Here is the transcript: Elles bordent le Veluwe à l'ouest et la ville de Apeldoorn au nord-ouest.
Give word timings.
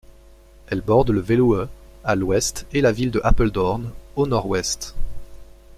Elles 0.67 0.81
bordent 0.81 1.11
le 1.11 1.19
Veluwe 1.19 1.67
à 2.03 2.15
l'ouest 2.15 2.65
et 2.73 2.81
la 2.81 2.91
ville 2.91 3.11
de 3.11 3.21
Apeldoorn 3.23 3.91
au 4.15 4.25
nord-ouest. 4.25 4.95